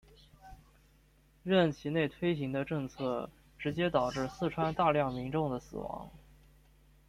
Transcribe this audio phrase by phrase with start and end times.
[1.43, 6.09] 任内其推行的政策直接导致四川大量民众的死亡。